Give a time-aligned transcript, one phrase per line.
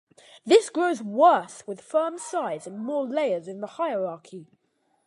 [0.43, 4.47] This grows worse with firm size and more layers in the hierarchy.